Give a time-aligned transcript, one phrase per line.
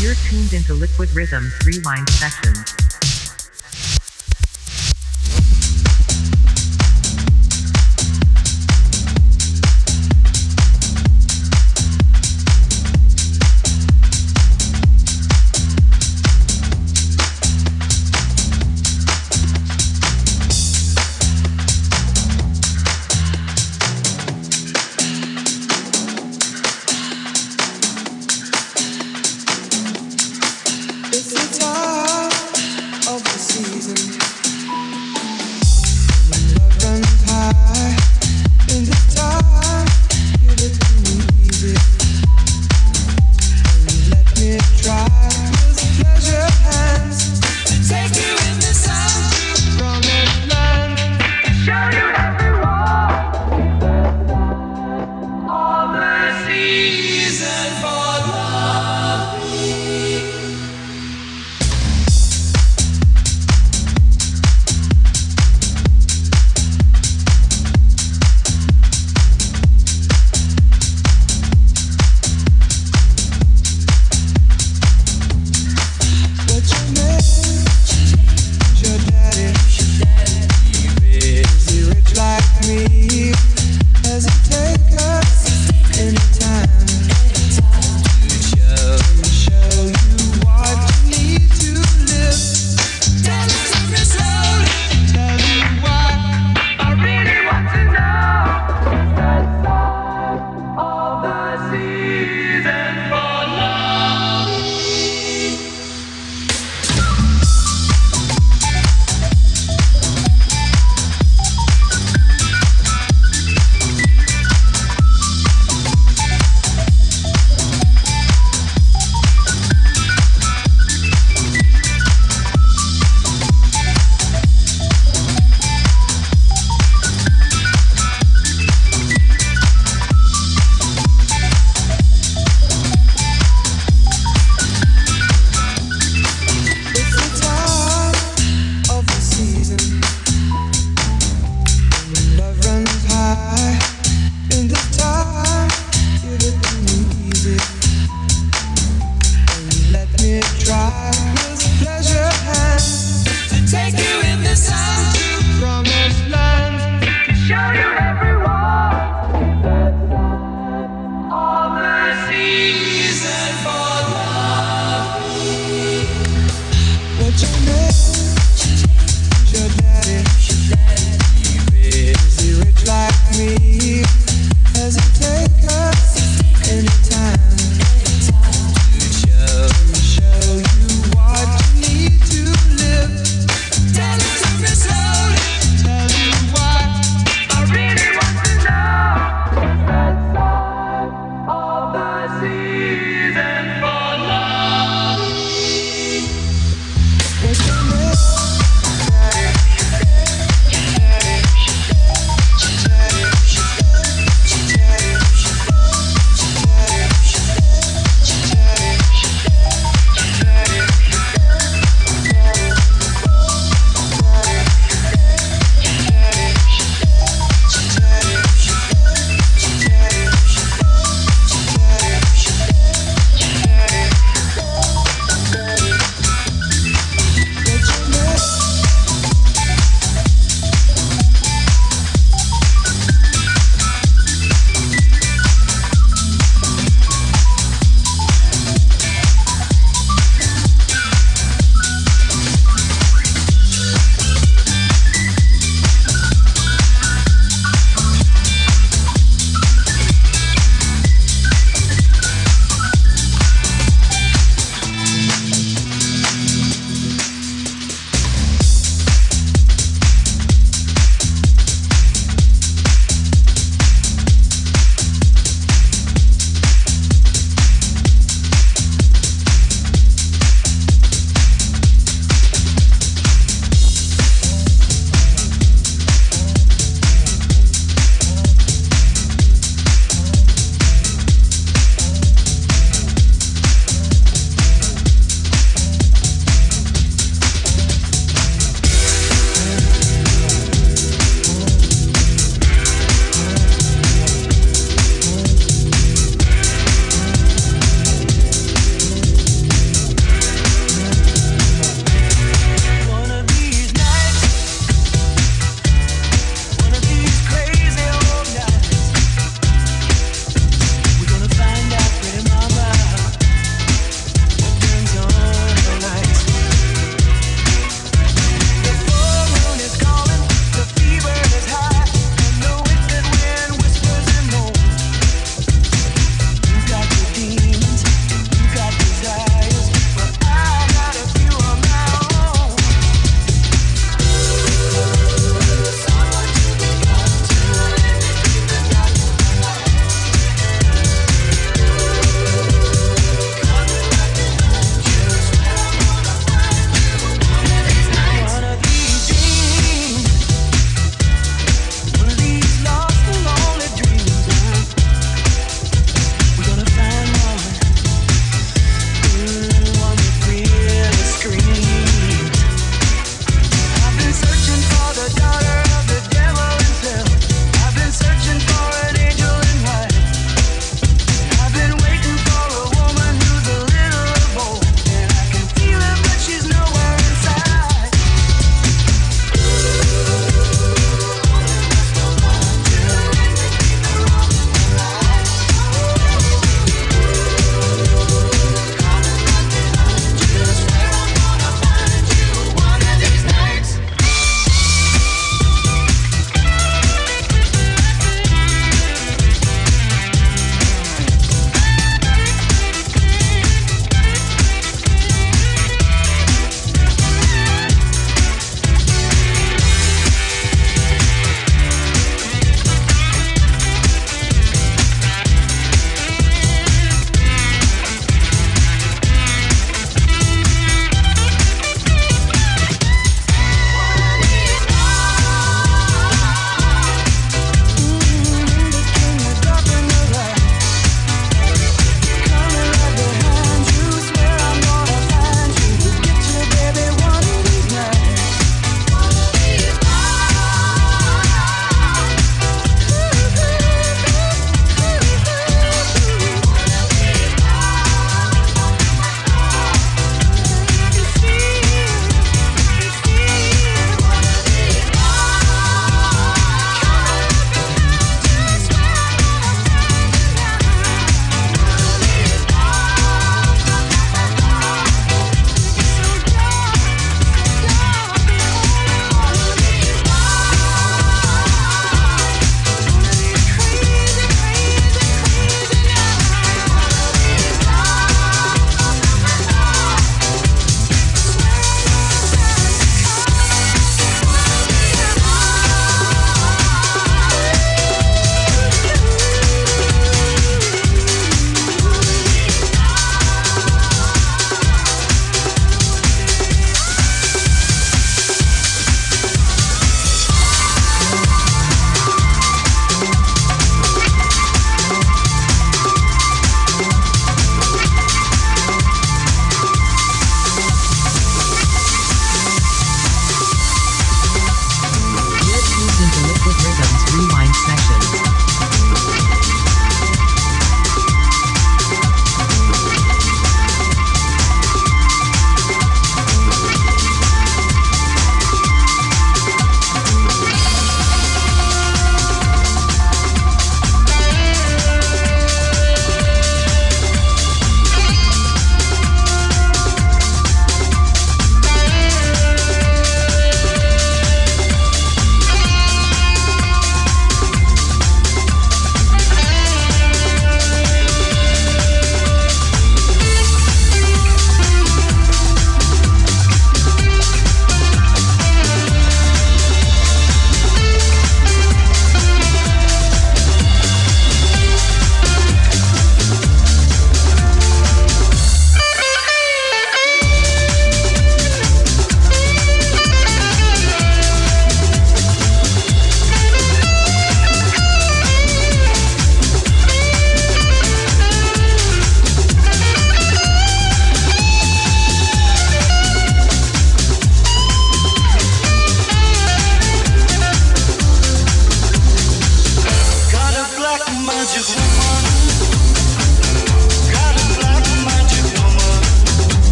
[0.00, 2.89] You're tuned into Liquid Rhythms Rewind Sessions.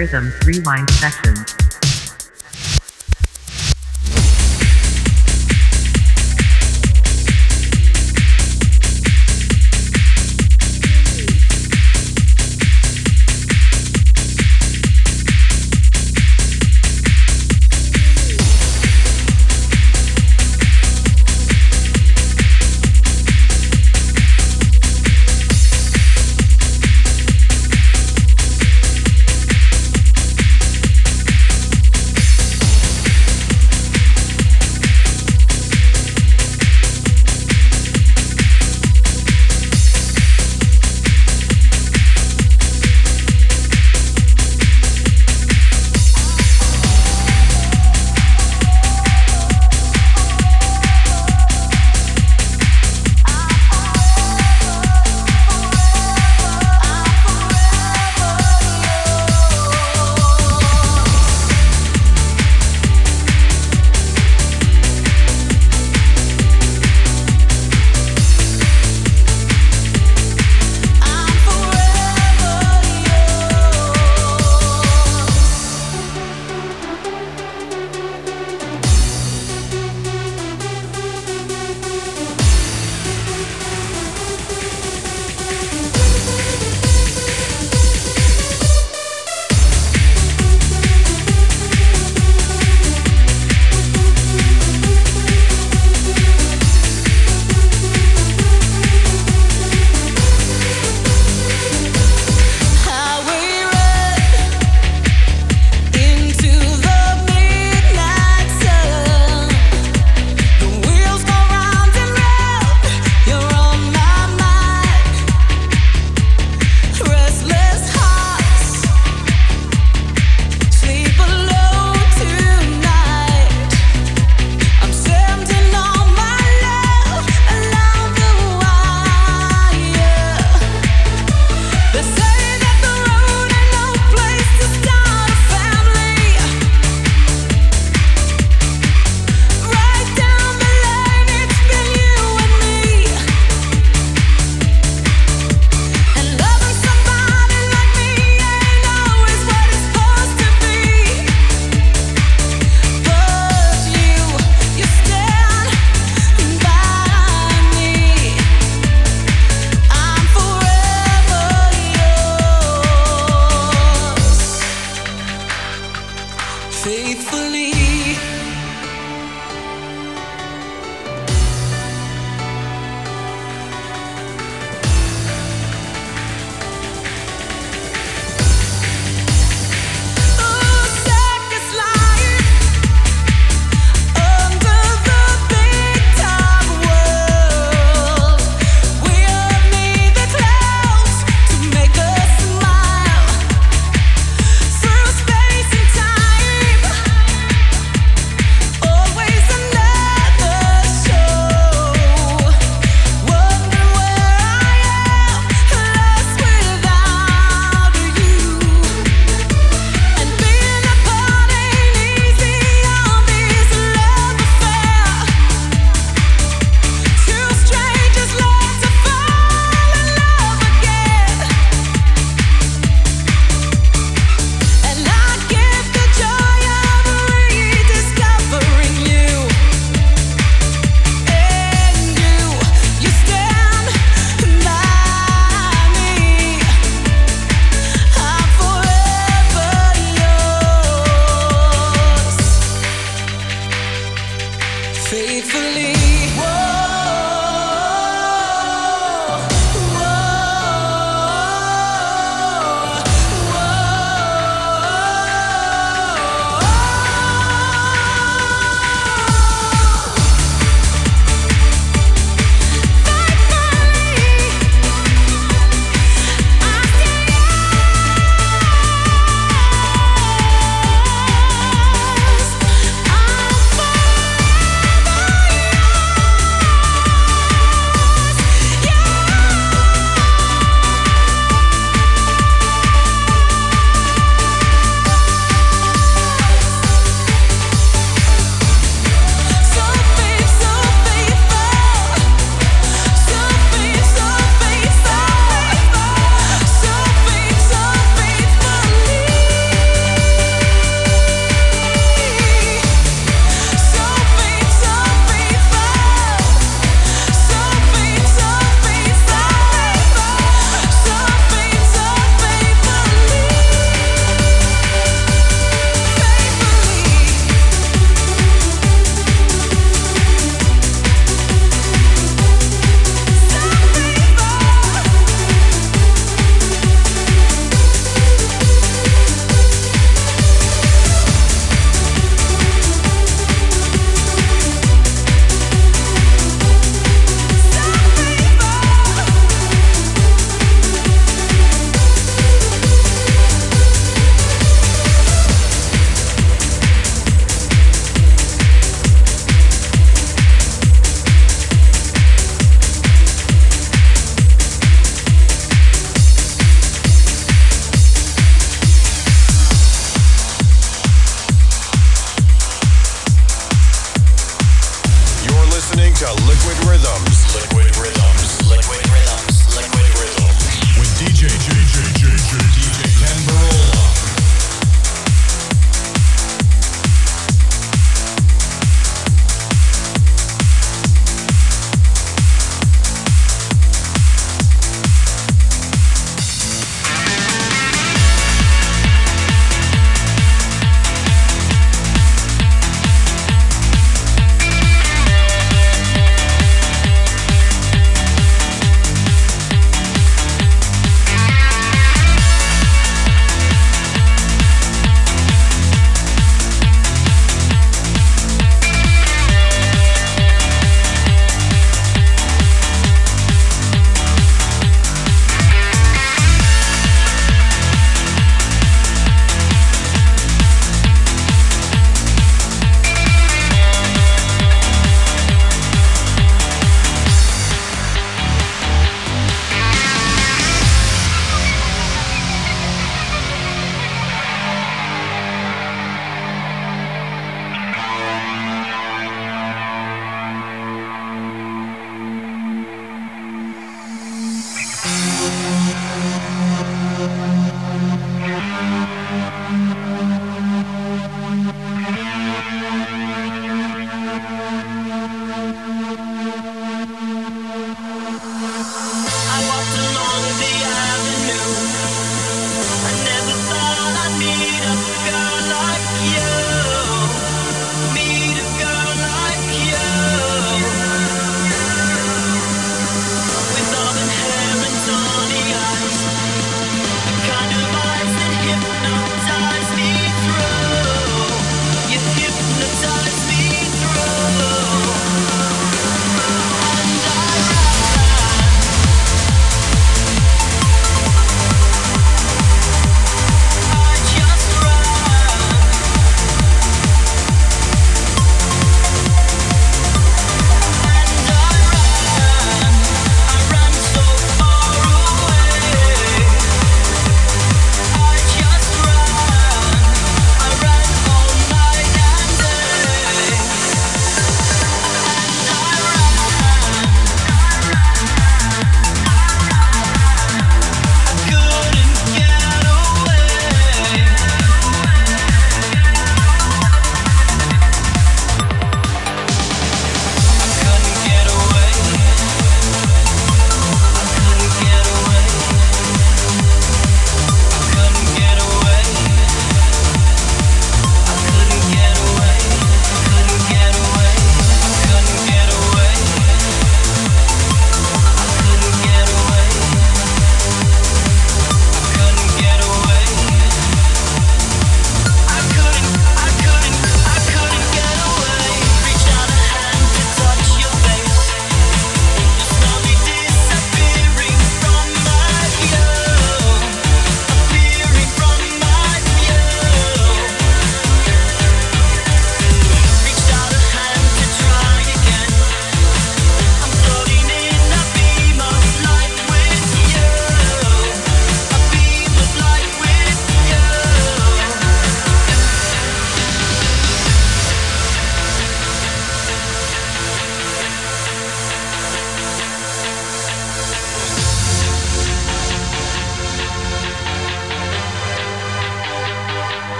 [0.00, 0.89] Rhythms Rewind